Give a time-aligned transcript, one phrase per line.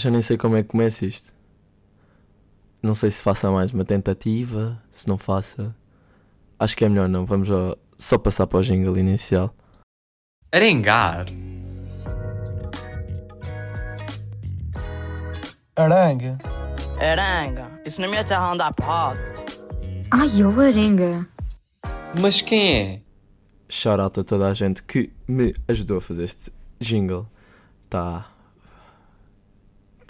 [0.00, 1.34] Eu já nem sei como é que começa isto.
[2.82, 5.76] Não sei se faça mais uma tentativa, se não faça.
[6.58, 7.26] Acho que é melhor não.
[7.26, 7.50] Vamos
[7.98, 9.54] só passar para o jingle inicial.
[10.50, 11.26] Arengar.
[15.76, 16.38] Arangue.
[16.98, 19.20] Aranga, isso na minha terra anda porrada.
[20.10, 21.28] Ai, eu arenga.
[22.18, 23.02] Mas quem é?
[23.68, 27.26] Shout out a toda a gente que me ajudou a fazer este jingle.
[27.90, 28.39] Tá.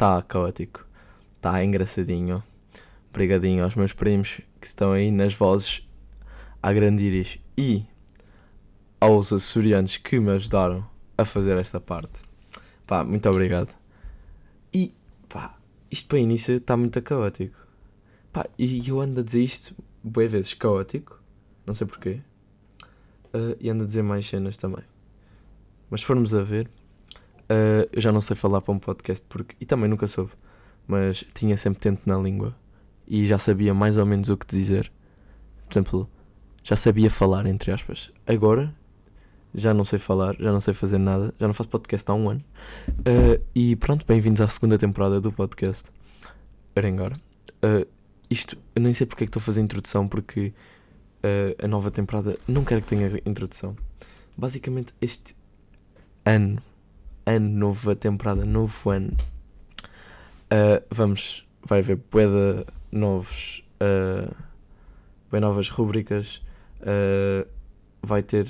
[0.00, 0.86] Tá caótico.
[1.42, 2.42] Tá engraçadinho.
[3.10, 5.86] Obrigadinho aos meus primos que estão aí nas vozes
[6.62, 7.84] a Grandiris e
[8.98, 12.22] aos açorianos que me ajudaram a fazer esta parte.
[12.86, 13.74] Pá, muito obrigado.
[14.72, 14.94] E
[15.28, 15.54] pá,
[15.90, 17.58] isto para início está muito caótico.
[18.32, 21.22] Pá, e eu ando a dizer isto boas vezes caótico,
[21.66, 22.20] não sei porquê.
[23.34, 24.84] Uh, e ando a dizer mais cenas também.
[25.90, 26.70] Mas formos a ver,
[27.50, 29.56] uh, eu já não sei falar para um podcast porque.
[29.60, 30.30] E também nunca soube.
[30.86, 32.54] Mas tinha sempre tento na língua.
[33.06, 34.90] E já sabia mais ou menos o que dizer.
[35.68, 36.10] Por exemplo,
[36.62, 38.10] já sabia falar, entre aspas.
[38.26, 38.74] Agora,
[39.54, 41.34] já não sei falar, já não sei fazer nada.
[41.38, 42.44] Já não faço podcast há um ano.
[42.88, 45.90] Uh, e pronto, bem-vindos à segunda temporada do podcast.
[46.74, 47.12] Arengar.
[47.64, 47.86] Uh,
[48.28, 50.52] isto, eu nem sei porque é que estou a fazer introdução, porque
[51.24, 53.76] uh, a nova temporada não quero que tenha introdução.
[54.36, 55.34] Basicamente, este
[56.24, 56.62] ano,
[57.26, 59.16] ano, nova temporada, novo ano,
[60.52, 62.26] uh, vamos, vai haver bué
[62.90, 64.34] novos, uh,
[65.30, 66.42] bué novas rubricas,
[66.80, 67.48] uh,
[68.02, 68.48] vai ter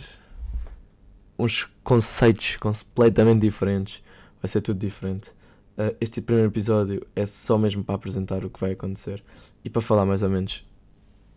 [1.39, 4.03] uns conceitos completamente diferentes,
[4.41, 5.31] vai ser tudo diferente.
[5.79, 9.23] Uh, este primeiro episódio é só mesmo para apresentar o que vai acontecer
[9.65, 10.67] e para falar mais ou menos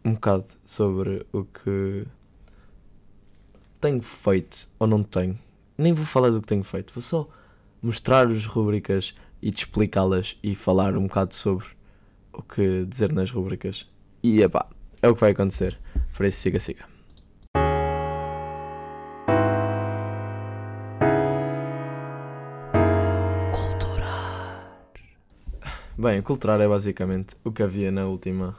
[0.04, 2.06] um bocado sobre o que
[3.80, 5.38] tenho feito ou não tenho.
[5.78, 7.28] Nem vou falar do que tenho feito, vou só
[7.82, 11.66] mostrar as rubricas e te explicá-las e falar um bocado sobre
[12.32, 13.90] o que dizer nas rubricas.
[14.22, 14.68] E epá,
[15.02, 15.80] é o que vai acontecer.
[16.16, 16.86] Por isso, siga, siga.
[23.52, 24.78] Culturar.
[25.98, 28.56] Bem, culturar é basicamente o que havia na última.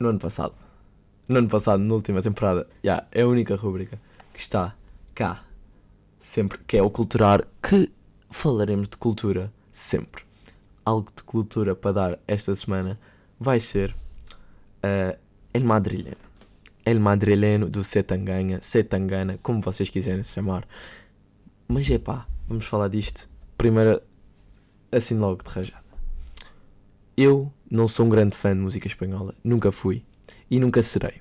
[0.00, 0.54] No ano passado.
[1.28, 2.66] No ano passado, na última temporada.
[2.82, 4.00] Yeah, é a única rubrica
[4.32, 4.77] que está
[5.18, 5.44] cá.
[6.20, 6.58] Sempre.
[6.64, 7.44] Que é o culturar.
[7.60, 7.90] Que
[8.30, 9.52] falaremos de cultura.
[9.72, 10.22] Sempre.
[10.84, 12.98] Algo de cultura para dar esta semana
[13.40, 13.96] vai ser.
[14.78, 15.18] Uh,
[15.52, 16.16] El Madrileno.
[16.84, 18.62] El Madrileno do Setangana.
[18.62, 20.66] Setangana, como vocês quiserem se chamar.
[21.66, 23.28] Mas é pá, vamos falar disto.
[23.56, 24.00] Primeiro,
[24.92, 25.84] assim logo de rajada.
[27.16, 30.04] Eu não sou um grande fã de música espanhola, nunca fui
[30.48, 31.20] e nunca serei.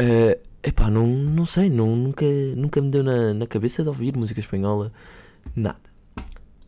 [0.00, 4.16] Uh, epá, não, não sei, não, nunca, nunca me deu na, na cabeça de ouvir
[4.16, 4.92] música espanhola,
[5.54, 5.78] nada.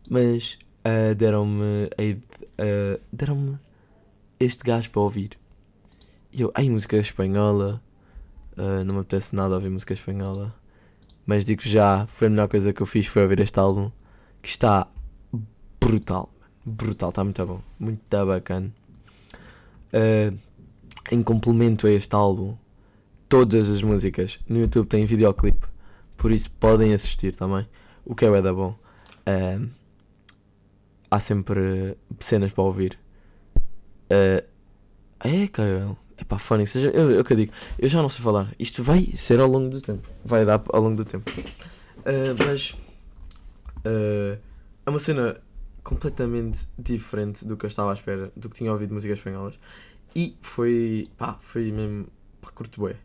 [0.09, 3.59] Mas uh, deram-me uh, deram-me
[4.39, 5.37] este gajo para ouvir.
[6.31, 7.81] E eu, ai, música espanhola,
[8.57, 10.55] uh, não me apetece nada ouvir música espanhola.
[11.25, 13.91] Mas digo já, foi a melhor coisa que eu fiz foi ouvir este álbum,
[14.41, 14.87] que está
[15.79, 16.31] brutal
[16.65, 18.71] brutal, está muito bom, muito bacana.
[21.11, 22.55] Em complemento a este álbum,
[23.29, 25.67] todas as músicas no YouTube têm videoclipe,
[26.17, 27.65] por isso podem assistir também,
[28.03, 28.75] o que é da bom.
[29.19, 29.69] Uh,
[31.09, 32.99] há sempre cenas para ouvir.
[34.11, 34.43] Uh,
[35.19, 38.53] é, cara, é pá, funny, seja, eu, eu que digo, eu já não sei falar,
[38.57, 41.31] isto vai ser ao longo do tempo, vai dar ao longo do tempo.
[42.45, 42.75] mas
[43.85, 45.39] é uma cena
[45.83, 49.59] completamente diferente do que eu estava à espera, do que tinha ouvido músicas espanholas.
[50.15, 52.07] E foi, pá, foi mesmo,
[52.41, 52.95] pá, curto bué.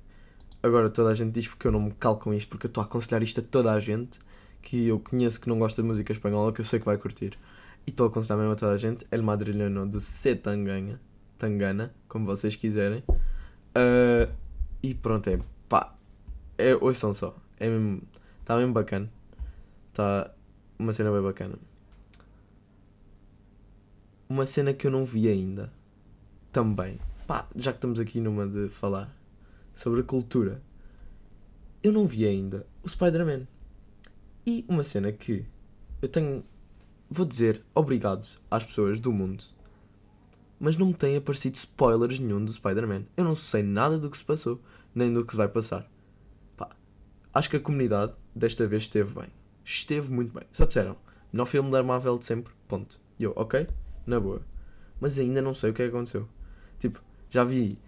[0.65, 2.81] Agora toda a gente diz porque eu não me calo com isto, porque eu estou
[2.81, 4.19] a aconselhar isto a toda a gente
[4.63, 7.39] que eu conheço que não gosta de música espanhola, que eu sei que vai curtir.
[7.87, 10.99] E estou a aconselhar mesmo a toda a gente, El Madrileno do C Tangana,
[11.39, 13.05] Tangana, como vocês quiserem.
[13.77, 14.33] Uh,
[14.83, 15.39] e pronto, é
[15.69, 15.95] pá,
[16.57, 18.01] é, ouçam só, é mesmo,
[18.41, 19.11] está mesmo bacana.
[19.91, 20.33] Está
[20.79, 21.59] uma cena bem bacana
[24.29, 25.71] uma cena que eu não vi ainda.
[26.51, 26.99] Também.
[27.27, 29.15] Pá, já que estamos aqui numa de falar
[29.75, 30.63] sobre a cultura.
[31.83, 33.47] Eu não vi ainda o Spider-Man.
[34.47, 35.45] E uma cena que
[36.01, 36.45] eu tenho.
[37.11, 39.45] Vou dizer obrigado às pessoas do mundo.
[40.59, 43.05] Mas não me tem aparecido spoilers nenhum do Spider-Man.
[43.17, 44.61] Eu não sei nada do que se passou,
[44.95, 45.91] nem do que se vai passar.
[46.57, 46.71] Pá,
[47.35, 49.29] acho que a comunidade desta vez esteve bem.
[49.65, 50.45] Esteve muito bem.
[50.51, 50.97] Só disseram,
[51.33, 52.99] no filme da Marvel de sempre, ponto.
[53.19, 53.67] E eu, ok,
[54.07, 54.43] na boa.
[55.01, 56.29] Mas ainda não sei o que é que aconteceu.
[56.79, 57.79] Tipo, já vi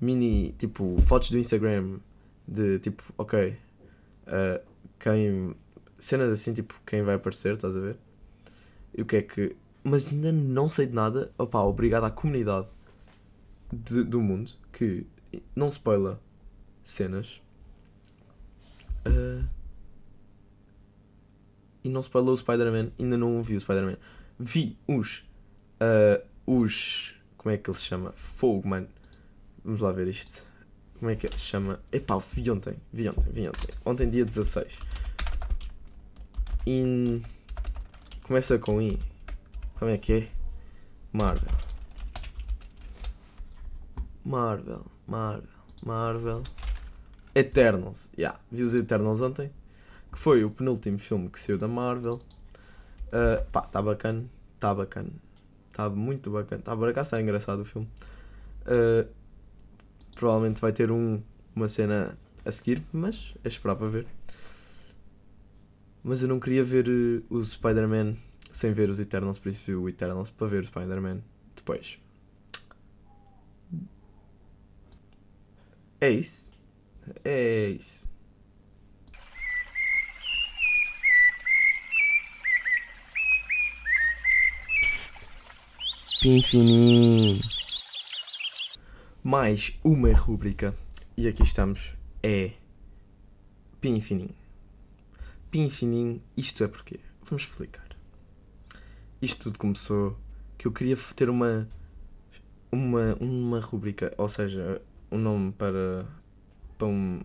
[0.00, 1.98] mini, tipo, fotos do Instagram
[2.46, 3.56] de tipo, ok,
[4.26, 4.66] uh,
[4.98, 5.54] quem.
[5.98, 7.96] cenas assim, tipo, quem vai aparecer, estás a ver?
[8.96, 9.56] E o que é que.
[9.84, 11.30] Mas ainda não sei de nada.
[11.38, 12.68] Opá, obrigado à comunidade
[13.72, 15.06] de- do mundo que
[15.54, 16.20] não spoila
[16.84, 17.40] cenas.
[19.04, 19.44] Ah,
[21.82, 22.90] e não spoilou o Spider-Man.
[22.98, 23.96] Ainda não vi o Spider-Man.
[24.38, 25.24] Vi os.
[25.80, 27.14] ah, os.
[27.38, 28.12] Como é que ele se chama?
[28.16, 28.88] Fogo, mano.
[29.64, 30.44] Vamos lá ver isto.
[30.98, 31.80] Como é que se chama?
[31.92, 32.76] Epá, vi ontem.
[32.92, 33.68] Vi ontem, vi ontem.
[33.84, 34.78] Ontem, dia 16.
[36.66, 37.22] In.
[38.22, 38.98] Começa com I.
[39.78, 40.28] Como é que é?
[41.12, 41.52] Marvel.
[44.24, 45.48] Marvel, Marvel,
[45.84, 46.42] Marvel.
[47.34, 48.10] Eternals.
[48.16, 49.50] Yeah, vi os Eternals ontem.
[50.12, 52.20] Que foi o penúltimo filme que saiu da Marvel.
[53.06, 54.24] Uh, pá, tá bacana.
[54.58, 55.10] Tá bacana.
[55.72, 56.62] Tá muito bacana.
[56.62, 57.88] Tá por acaso está engraçado o filme.
[58.66, 59.08] Uh,
[60.14, 61.22] provavelmente vai ter um,
[61.54, 64.06] uma cena a seguir, mas é esperar para ver.
[66.02, 68.16] Mas eu não queria ver uh, o Spider-Man
[68.50, 71.20] sem ver os Eternals, por isso vi o Eternals para ver o Spider-Man
[71.54, 71.98] depois.
[76.00, 76.50] É isso.
[77.24, 78.08] É isso.
[84.80, 85.28] Psst.
[86.22, 87.59] Pim fininho.
[89.22, 90.74] Mais uma rúbrica.
[91.14, 91.92] E aqui estamos.
[92.22, 92.52] É.
[93.78, 94.34] Pim fininho.
[95.50, 96.22] Pim fininho.
[96.34, 96.98] Isto é porquê?
[97.24, 97.86] Vamos explicar.
[99.20, 100.18] Isto tudo começou
[100.56, 101.68] que eu queria ter uma.
[102.72, 104.80] Uma, uma rúbrica, ou seja,
[105.10, 106.06] um nome para,
[106.78, 107.20] para, um,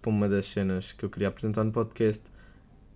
[0.00, 2.22] para uma das cenas que eu queria apresentar no podcast,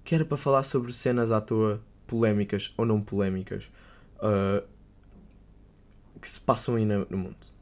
[0.05, 3.73] que era para falar sobre cenas à toa, polémicas ou não polémicas,
[4.19, 4.62] uh,
[6.20, 7.52] que se passam aí no mundo.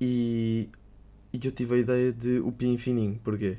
[0.00, 0.68] E,
[1.32, 3.58] e eu tive a ideia de o Pim Fininho, porquê?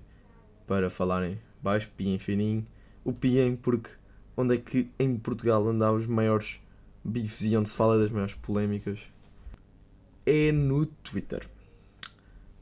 [0.66, 2.66] Para falarem baixo, Pim Fininho,
[3.04, 3.90] o Piem, porque
[4.36, 6.60] onde é que em Portugal andam os maiores
[7.04, 9.08] bifes e onde se fala das maiores polémicas?
[10.26, 11.48] é no Twitter.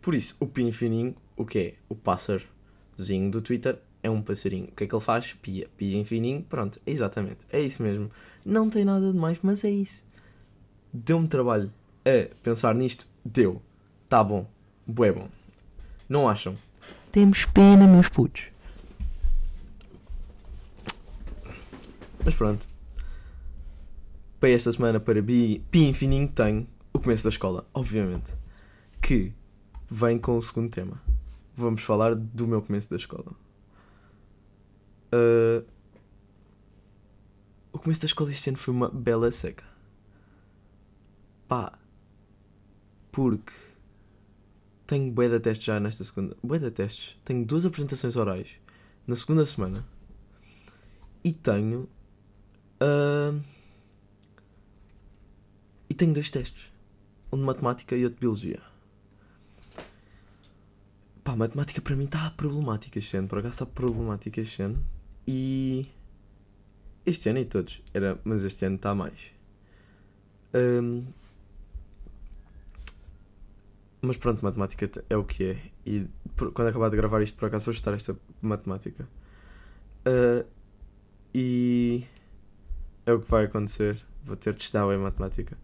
[0.02, 1.74] Por isso, o Pin Fininho, o que é?
[1.88, 4.66] O pássarozinho do Twitter é um passarinho.
[4.66, 5.34] O que é que ele faz?
[5.34, 5.68] Pia.
[5.76, 6.42] Pia em fininho.
[6.44, 7.46] Pronto, exatamente.
[7.52, 8.10] É isso mesmo.
[8.46, 10.06] Não tem nada de mais, mas é isso.
[10.94, 11.72] Deu-me trabalho
[12.06, 13.08] a pensar nisto?
[13.24, 13.62] Deu.
[14.10, 14.50] Tá bom.
[14.88, 15.30] Bué bom.
[16.10, 16.58] Não acham?
[17.12, 18.48] Temos pena, meus putos.
[22.26, 22.68] Mas pronto.
[24.40, 28.36] Para esta semana, para Pi Pi Fininho, tenho o começo da escola, obviamente.
[29.00, 29.32] Que
[29.88, 31.00] vem com o segundo tema.
[31.56, 33.32] Vamos falar do meu começo da escola.
[35.12, 35.64] Ah,
[37.72, 39.64] o começo da escola este ano foi uma bela seca.
[41.48, 41.78] Pá.
[43.12, 43.69] Porque
[44.90, 46.36] tenho bué de testes já nesta segunda.
[46.42, 47.16] Bué de testes.
[47.24, 48.50] Tenho duas apresentações orais
[49.06, 49.86] na segunda semana.
[51.24, 51.88] E tenho.
[52.80, 53.40] ah,
[55.88, 56.72] e tenho dois testes.
[57.32, 58.60] Um de matemática e outro de biologia.
[61.24, 63.28] Pá, matemática para mim está problemática este ano.
[63.28, 64.84] Por acaso está problemática este ano.
[65.28, 65.86] E.
[67.06, 67.84] Este ano e todos.
[67.94, 69.32] Era, mas este ano está mais.
[70.52, 71.06] Ahm,
[74.02, 75.62] Mas pronto, matemática é o que é.
[75.86, 79.08] E por- quando acabar de gravar isto, por acaso vou estudar esta matemática.
[80.06, 80.46] Ah,
[81.34, 82.06] e.
[83.06, 84.02] É o que vai acontecer.
[84.24, 85.58] Vou ter de estudar em matemática.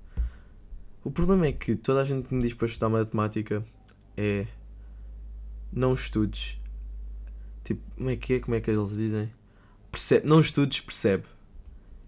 [1.04, 3.64] O problema é que toda a gente que me diz para estudar matemática
[4.18, 4.48] é.
[5.72, 6.60] Não estudes.
[7.64, 8.40] Tipo, como é que é?
[8.40, 9.32] Como é que eles dizem?
[9.92, 10.28] Percebe.
[10.28, 11.24] Não estudes, percebe.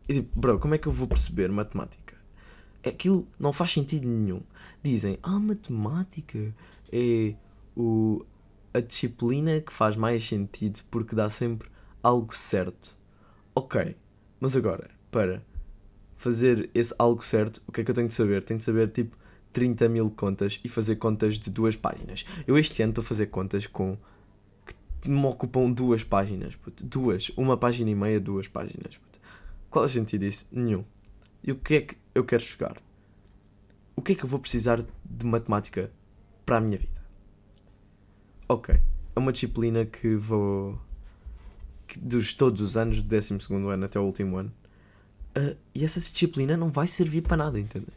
[0.10, 2.07] E tipo, bro, como é que eu vou perceber matemática?
[2.86, 4.42] Aquilo não faz sentido nenhum.
[4.84, 6.54] Dizem, ah, matemática
[6.92, 7.36] é
[7.76, 8.26] o,
[8.74, 11.70] a disciplina que faz mais sentido porque dá sempre
[12.02, 12.98] algo certo.
[13.54, 13.96] Ok,
[14.40, 15.44] mas agora, para
[16.16, 18.44] fazer esse algo certo, o que é que eu tenho de saber?
[18.44, 19.18] Tenho de saber tipo
[19.54, 22.26] 30 mil contas e fazer contas de duas páginas.
[22.46, 23.98] Eu este ano estou a fazer contas com
[25.02, 26.86] que me ocupam duas páginas, puto.
[26.86, 28.98] duas, uma página e meia, duas páginas.
[28.98, 29.20] puto.
[29.70, 30.46] Qual é o sentido disso?
[30.52, 30.84] Nenhum.
[31.48, 32.78] E o que é que eu quero chegar?
[33.96, 35.90] O que é que eu vou precisar de matemática
[36.46, 37.02] para a minha vida?
[38.50, 38.76] Ok,
[39.16, 40.78] é uma disciplina que vou
[41.88, 43.38] que dos todos os anos, do 12
[43.72, 44.54] ano até o último ano.
[45.34, 47.96] Ah, e essa disciplina não vai servir para nada, entendem?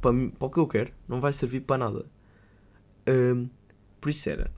[0.00, 2.06] Para, mim- para o que eu quero, não vai servir para nada.
[3.06, 3.48] Ahm,
[4.00, 4.50] por isso era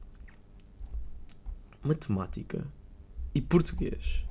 [1.83, 2.64] matemática
[3.35, 4.25] e português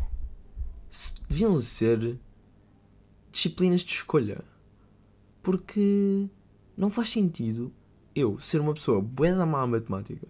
[1.30, 2.18] deviam ser
[3.38, 4.44] disciplinas de escolha.
[5.44, 6.28] Porque
[6.76, 7.72] não faz sentido
[8.16, 10.28] eu ser uma pessoa bué da má matemática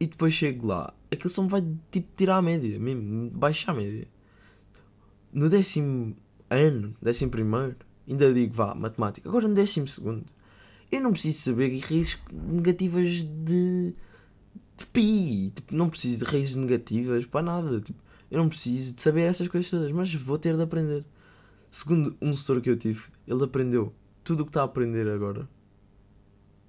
[0.00, 3.74] e depois chego lá, aquilo só me vai tipo tirar a média, mesmo, baixar a
[3.76, 4.08] média.
[5.32, 6.16] no décimo
[6.50, 7.76] ano, décimo primeiro,
[8.08, 9.28] ainda digo vá, matemática.
[9.28, 10.24] Agora no décimo segundo,
[10.90, 13.94] eu não preciso saber raízes negativas de,
[14.76, 15.52] de pi.
[15.54, 17.80] Tipo, não preciso de raízes negativas para nada.
[17.80, 21.04] Tipo, eu não preciso de saber essas coisas todas, mas vou ter de aprender.
[21.72, 25.48] Segundo um setor que eu tive, ele aprendeu tudo o que está a aprender agora.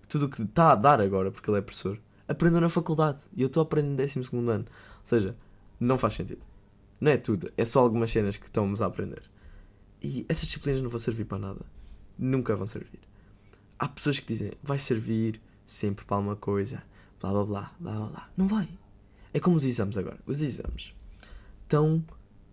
[0.07, 2.00] Tudo o que está a dar agora, porque ele é professor.
[2.25, 3.22] Aprendeu na faculdade.
[3.36, 4.63] E eu estou a aprender no décimo segundo ano.
[4.65, 5.36] Ou seja,
[5.77, 6.45] não faz sentido.
[7.01, 9.22] Não é tudo, é só algumas cenas que estamos a aprender.
[10.01, 11.65] E essas disciplinas não vão servir para nada.
[12.17, 13.01] Nunca vão servir.
[13.77, 16.81] Há pessoas que dizem, vai servir sempre para alguma coisa,
[17.19, 18.29] blá blá blá, blá blá blá.
[18.38, 18.69] Não vai.
[19.33, 20.19] É como os exames agora.
[20.25, 20.95] Os exames
[21.63, 22.01] estão.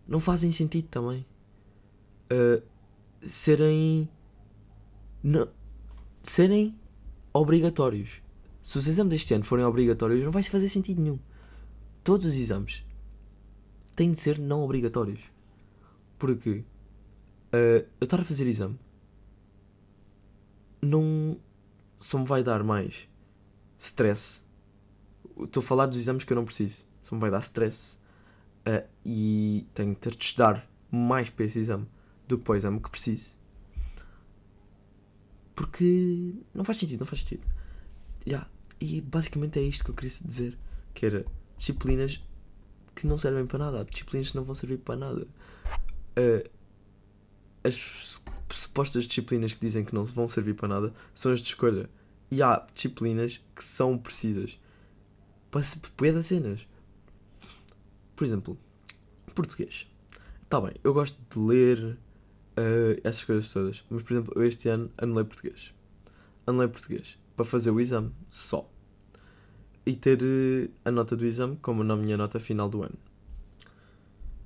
[0.09, 1.25] não fazem sentido também.
[2.33, 2.63] Uh,
[3.23, 4.09] serem.
[5.23, 5.49] Não,
[6.23, 6.79] serem
[7.33, 8.23] obrigatórios.
[8.63, 11.19] Se os exames deste ano forem obrigatórios, não vai fazer sentido nenhum.
[12.05, 12.85] Todos os exames
[13.97, 15.21] têm de ser não obrigatórios.
[16.19, 16.51] Porque
[17.53, 18.79] uh, eu estar a fazer exame
[20.83, 21.39] não
[21.97, 23.09] só me vai dar mais
[23.79, 24.43] stress.
[25.43, 26.87] Estou a falar dos exames que eu não preciso.
[27.03, 27.99] Só me vai dar stress.
[28.61, 31.87] Uh, e tenho que ter de estudar mais para esse exame
[32.31, 33.39] do que para o exame que preciso.
[35.55, 37.47] Porque não faz sentido, não faz sentido.
[38.27, 38.49] Yeah.
[38.81, 40.59] E basicamente é isto que eu queria dizer.
[40.95, 42.23] Que era disciplinas
[42.95, 43.85] que não servem para nada.
[43.85, 45.27] Disciplinas que não vão servir para nada.
[46.17, 46.49] Uh,
[47.63, 51.91] as supostas disciplinas que dizem que não vão servir para nada são as de escolha.
[52.31, 54.59] E há disciplinas que são precisas
[55.51, 55.81] para se
[56.13, 56.67] das cenas.
[58.15, 58.59] Por exemplo,
[59.35, 59.87] português.
[60.43, 61.99] Está bem, eu gosto de ler
[62.61, 65.75] uh, essas coisas todas, mas por exemplo, eu este ano anulei português.
[66.47, 68.71] Anulei português para fazer o exame só
[69.87, 72.99] e ter uh, a nota do exame como na minha nota final do ano.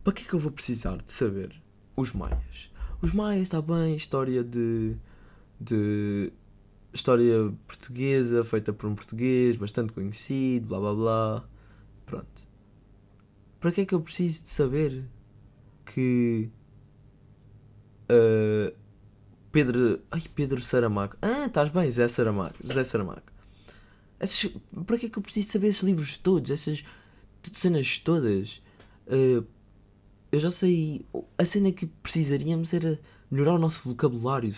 [0.03, 1.61] Para que é que eu vou precisar de saber
[1.97, 2.71] os maias?
[3.01, 4.97] Os maias está bem, história de.
[5.61, 6.33] de.
[6.93, 11.49] história portuguesa, feita por um português bastante conhecido, blá blá blá.
[12.07, 12.49] Pronto.
[13.61, 15.05] Para que é que eu preciso de saber
[15.87, 16.51] que.
[18.11, 18.75] Uh,
[19.51, 20.01] Pedro.
[20.11, 21.17] Ai, Pedro Saramago.
[21.23, 22.55] Ah, estás bem, Zé Saramago.
[22.67, 23.23] Zé Saramago.
[24.19, 24.51] Essas,
[24.87, 26.51] para que é que eu preciso saber esses livros todos?
[26.51, 26.85] Essas
[27.53, 28.63] cenas todas?
[29.07, 29.47] Uh,
[30.33, 31.07] eu já sei.
[31.39, 32.99] A cena que precisaríamos era
[33.31, 34.53] melhorar o nosso vocabulário,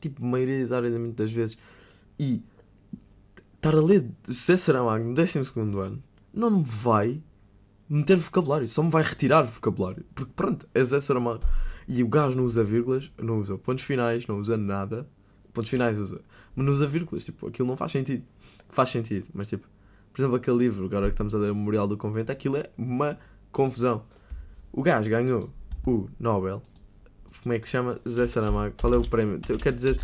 [0.00, 1.56] tipo, maioritariamente das vezes.
[2.18, 2.42] E
[3.54, 7.22] estar a ler Zé Saramago no 12 ano não me vai
[7.88, 10.04] meter vocabulário, só me vai retirar vocabulário.
[10.14, 11.44] Porque pronto, é Zé Saramago.
[11.94, 15.06] E o gajo não usa vírgulas, não usa pontos finais, não usa nada.
[15.52, 16.22] Pontos finais usa,
[16.56, 17.22] mas não usa vírgulas.
[17.22, 18.24] Tipo, aquilo não faz sentido.
[18.70, 19.68] Faz sentido, mas tipo,
[20.10, 22.70] por exemplo, aquele livro, agora que estamos a ler o Memorial do Convento, aquilo é
[22.78, 23.18] uma
[23.50, 24.04] confusão.
[24.72, 25.50] O gajo ganhou
[25.86, 26.62] o Nobel.
[27.42, 28.00] Como é que se chama?
[28.06, 28.74] José Saramago.
[28.80, 29.38] Qual é o prémio?
[29.46, 30.00] Eu quero dizer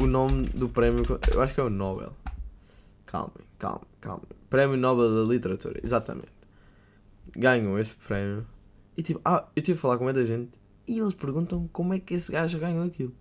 [0.00, 1.04] o nome do prémio.
[1.32, 2.16] Eu acho que é o Nobel.
[3.06, 4.24] Calma, calma, calma.
[4.50, 6.32] Prémio Nobel da Literatura, exatamente.
[7.36, 8.44] Ganhou esse prémio.
[8.96, 12.00] E tipo, ah, eu tive a falar com muita gente e eles perguntam como é
[12.00, 13.14] que esse gajo ganhou aquilo.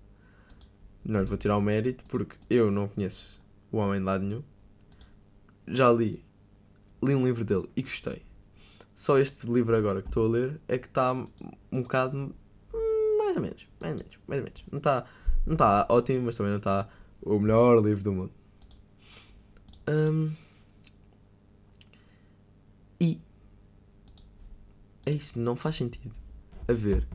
[1.04, 3.42] Não lhe vou tirar o mérito porque eu não conheço
[3.72, 4.44] o homem de lado nenhum.
[5.68, 6.24] Já li,
[7.04, 8.24] li um livro dele e gostei.
[8.94, 12.36] Só este livro agora que estou a ler é que está um bocado.
[12.74, 14.64] Hum, mais ou menos, mais ou menos, mais ou menos.
[14.72, 15.06] Não está
[15.46, 16.88] não tá ótimo, mas também não está
[17.22, 18.32] o melhor livro do mundo.
[19.90, 20.32] Um,
[23.00, 23.20] e
[25.06, 26.16] é isso, não faz sentido
[26.68, 27.08] haver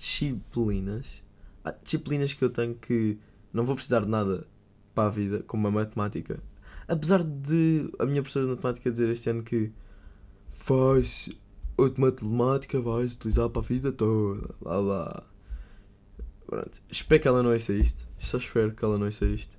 [0.00, 1.22] disciplinas.
[1.62, 3.18] Há disciplinas que eu tenho que
[3.52, 4.46] não vou precisar de nada
[4.94, 6.42] para a vida, como a matemática.
[6.88, 9.70] Apesar de a minha professora de matemática dizer este ano que
[10.50, 11.30] faz
[11.78, 14.54] a matemática, vais utilizar para a vida toda.
[14.62, 15.22] Lá lá.
[16.46, 16.82] Pronto.
[16.90, 18.08] Espero que ela não ouça isto.
[18.18, 19.58] Só espero que ela não ouça isto.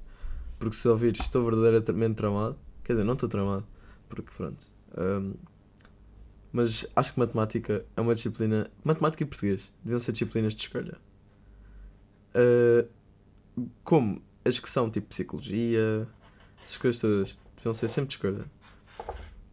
[0.58, 2.58] Porque se ouvir, estou verdadeiramente tramado.
[2.84, 3.66] Quer dizer, não estou tramado.
[4.10, 4.66] Porque pronto.
[4.98, 5.34] Um,
[6.52, 8.70] mas acho que matemática é uma disciplina.
[8.84, 10.98] Matemática e português deviam ser disciplinas de escolha.
[12.36, 12.88] Uh,
[13.84, 16.08] como as que são tipo psicologia,
[16.64, 18.46] essas coisas todas, deviam ser sempre de escolha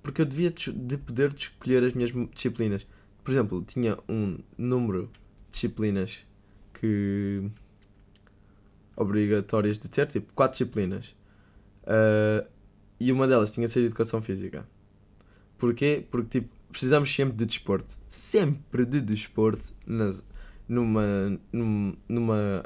[0.09, 2.87] porque eu devia de poder escolher as minhas disciplinas.
[3.23, 6.27] Por exemplo, tinha um número de disciplinas
[6.73, 7.51] que
[8.97, 11.15] obrigatórias de ter, tipo, quatro disciplinas.
[11.83, 12.49] Uh,
[12.99, 14.67] e uma delas tinha de ser educação física.
[15.59, 16.07] Porquê?
[16.11, 17.99] Porque tipo, precisamos sempre de desporto.
[18.09, 20.25] Sempre de desporto nas,
[20.69, 22.65] numa, numa, numa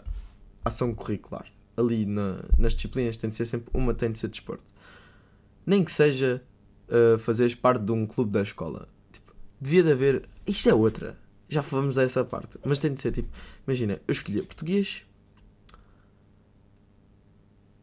[0.64, 1.46] ação curricular.
[1.76, 4.64] Ali na, nas disciplinas tem de ser sempre uma tem de ser desporto.
[5.64, 6.42] Nem que seja
[6.88, 8.88] uh, fazeres parte de um clube da escola.
[9.10, 10.28] Tipo, devia de haver.
[10.46, 11.18] Isto é outra.
[11.48, 12.58] já vamos a essa parte.
[12.64, 13.28] Mas tem de ser tipo,
[13.66, 15.04] imagina, eu escolhia português.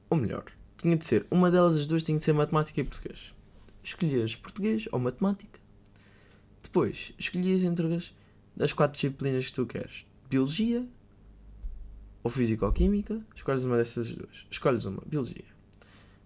[0.09, 0.45] Ou melhor,
[0.77, 3.33] tinha de ser, uma delas, as duas, tinha de ser matemática e português.
[3.83, 5.58] Escolhias português ou matemática.
[6.69, 8.13] Depois, escolhias entre as,
[8.55, 10.87] das quatro disciplinas que tu queres: biologia
[12.23, 13.25] ou físico-química.
[13.35, 14.45] Escolhes uma dessas duas.
[14.51, 15.45] Escolhes uma, biologia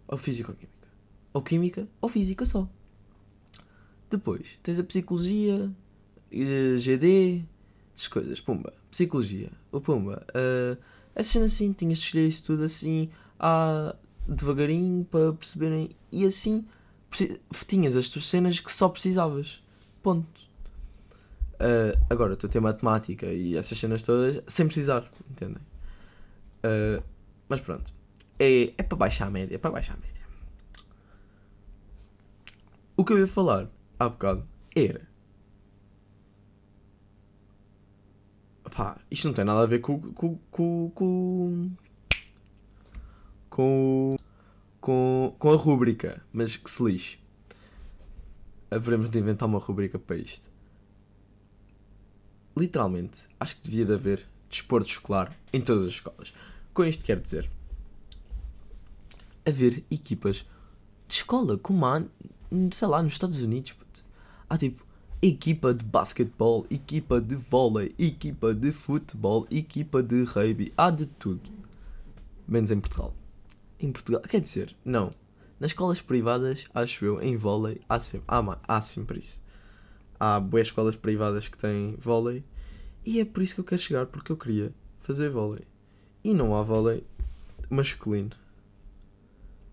[0.08, 0.88] ou físico-química.
[1.34, 2.68] Ou química ou física só.
[4.10, 5.72] Depois, tens a psicologia,
[6.32, 7.44] eh, GD,
[7.96, 8.40] essas coisas.
[8.40, 9.50] Pumba, psicologia.
[9.72, 10.78] O Pumba, uh,
[11.16, 13.10] essa cena assim, tinhas de escolher isso tudo assim,
[13.40, 13.96] ah,
[14.28, 15.90] devagarinho, para perceberem.
[16.12, 16.66] E assim,
[17.68, 19.64] tinhas as tuas cenas que só precisavas.
[20.04, 20.42] Ponto.
[21.54, 25.64] Uh, agora, tu tens matemática e essas cenas todas sem precisar, entendem?
[26.64, 27.02] Uh,
[27.48, 27.94] mas pronto.
[28.38, 30.24] É, é para baixar a média, é para baixar a média.
[32.98, 34.46] O que eu ia falar há bocado
[34.76, 35.08] era.
[38.76, 40.00] Pá, isto não tem nada a ver com.
[40.00, 40.38] com.
[40.52, 40.92] com.
[40.94, 41.72] com.
[43.50, 44.18] com,
[44.82, 47.23] com, com a rúbrica, mas que se lixe.
[48.76, 50.50] Haveremos de inventar uma rúbrica para isto.
[52.56, 56.34] Literalmente, acho que devia de haver desporto escolar em todas as escolas.
[56.74, 57.50] Com isto quero dizer
[59.46, 60.46] haver equipas
[61.08, 62.04] de escola como há,
[62.72, 63.76] sei lá, nos Estados Unidos.
[64.50, 64.86] Há tipo
[65.22, 71.50] equipa de basquetebol, equipa de vôlei, equipa de futebol, equipa de rugby, há de tudo.
[72.48, 73.16] Menos em Portugal.
[73.80, 75.12] Em Portugal, quer dizer, não.
[75.64, 79.42] Nas escolas privadas, acho eu, em vôlei, há sempre, há, há sempre isso.
[80.20, 82.44] Há boas escolas privadas que têm vôlei
[83.06, 85.64] e é por isso que eu quero chegar, porque eu queria fazer vôlei.
[86.22, 87.08] E não há vôlei
[87.70, 88.32] masculino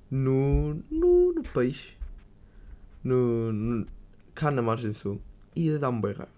[0.08, 1.88] no, no, no país.
[3.02, 3.86] No, no-
[4.32, 5.20] cá na margem sul.
[5.56, 6.30] Ia dar-me bem raiva.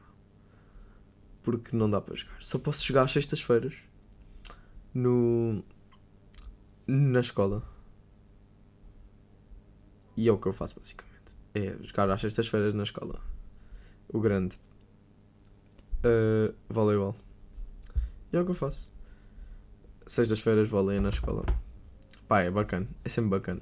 [1.42, 2.38] Porque não dá para jogar.
[2.40, 3.74] Só posso jogar às sextas-feiras.
[4.94, 5.62] No.
[6.86, 7.70] Na escola.
[10.16, 11.12] E é o que eu faço basicamente.
[11.54, 13.20] É jogar às sextas-feiras na escola.
[14.08, 14.58] O grande.
[16.04, 17.14] Uh, voleibol.
[18.32, 18.92] E é o que eu faço.
[20.06, 21.44] Sextas-feiras vôlei na escola.
[22.26, 22.88] Pá, é bacana.
[23.04, 23.60] É sempre bacana.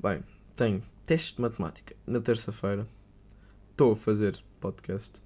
[0.00, 0.22] Bem,
[0.54, 2.86] tenho teste de matemática na terça-feira.
[3.70, 5.22] Estou a fazer podcast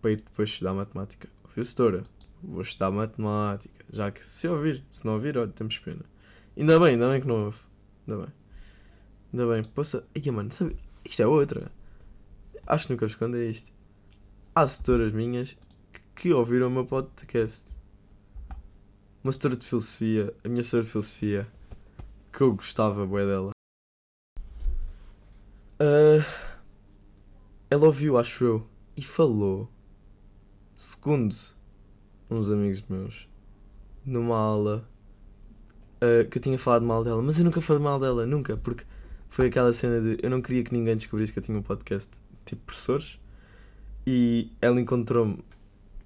[0.00, 1.28] para ir depois estudar matemática.
[1.44, 2.02] Ouviu, setora?
[2.42, 3.84] Vou estudar matemática.
[3.90, 6.04] Já que se ouvir, se não ouvir, olha, temos pena.
[6.56, 7.58] Ainda bem, ainda bem que não ouve.
[8.06, 8.34] Ainda bem.
[9.32, 9.64] Ainda bem.
[9.64, 10.76] Poxa, Ai, mano, sabe?
[11.04, 11.70] Isto é outra.
[12.66, 13.72] Acho que nunca escondo é isto.
[14.54, 15.56] Há setoras minhas
[16.14, 17.74] que, ouviram o meu podcast
[19.24, 21.52] uma setora de filosofia, a minha setora de filosofia,
[22.30, 23.52] que eu gostava bué dela.
[25.80, 26.24] Ah,
[27.70, 29.70] ela ouviu, acho eu, e falou,
[30.74, 31.34] segundo
[32.30, 33.28] uns amigos meus,
[34.04, 34.86] numa aula
[36.04, 38.84] ah, que eu tinha falado mal dela, mas eu nunca falei mal dela, nunca, porque
[39.28, 42.20] foi aquela cena de eu não queria que ninguém descobrisse que eu tinha um podcast
[42.44, 43.18] tipo professores,
[44.06, 45.38] e ela encontrou-me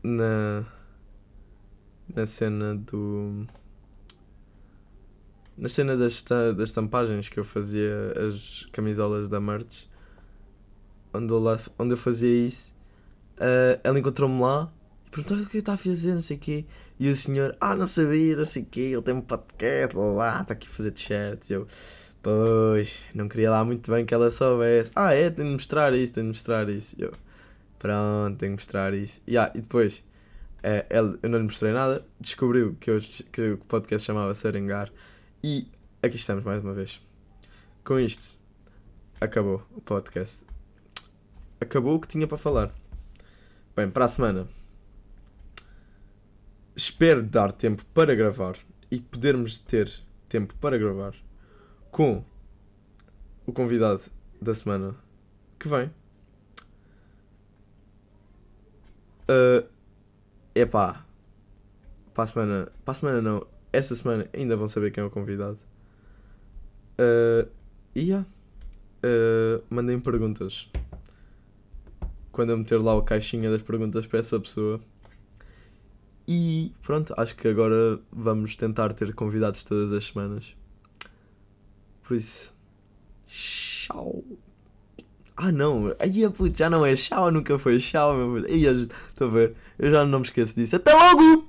[0.02, 0.64] na
[2.14, 3.46] na cena do.
[5.56, 9.88] Na cena das, das estampagens que eu fazia as camisolas da merch,
[11.12, 12.72] onde eu, lá, onde eu fazia isso,
[13.38, 14.72] ah, ela encontrou-me lá
[15.10, 16.64] perguntou o que eu estava a fazer, não sei o quê.
[16.98, 20.12] E o senhor, ah, não sabia, não sei o quê, ele tem um podcast, blá
[20.12, 21.50] blá, está aqui a fazer t-shirts.
[21.50, 21.66] Eu,
[22.22, 24.90] pois, não queria lá muito bem que ela soubesse.
[24.94, 26.96] Ah, é, tenho de mostrar isso, tenho de mostrar isso.
[26.98, 27.12] Eu,
[27.78, 29.20] pronto, tenho de mostrar isso.
[29.26, 30.04] E, ah, e depois,
[30.62, 33.00] ela, eu não lhe mostrei nada, descobriu que, eu,
[33.32, 34.90] que o podcast chamava Serengar
[35.42, 35.68] e
[36.02, 37.00] aqui estamos mais uma vez.
[37.84, 38.36] Com isto,
[39.20, 40.44] acabou o podcast.
[41.60, 42.74] Acabou o que tinha para falar.
[43.74, 44.48] Bem, para a semana,
[46.78, 48.56] espero dar tempo para gravar
[48.88, 49.90] e podermos ter
[50.28, 51.12] tempo para gravar
[51.90, 52.24] com
[53.44, 54.02] o convidado
[54.40, 54.94] da semana
[55.58, 55.90] que vem.
[59.28, 59.68] Uh,
[60.54, 61.04] Epá,
[62.14, 65.10] para a semana, para a semana não, esta semana ainda vão saber quem é o
[65.10, 65.58] convidado.
[66.94, 67.50] Uh,
[67.92, 68.24] e yeah.
[69.02, 70.70] Uh, mandem perguntas.
[72.30, 74.80] Quando eu meter lá a caixinha das perguntas para essa pessoa.
[76.30, 80.54] E pronto, acho que agora vamos tentar ter convidados todas as semanas.
[82.02, 82.54] Por isso,
[83.26, 84.22] tchau.
[85.34, 88.52] Ah não, aí puto, já não é tchau, nunca foi tchau, meu puto.
[89.08, 90.76] Estou a ver, eu já não me esqueço disso.
[90.76, 91.47] Até logo!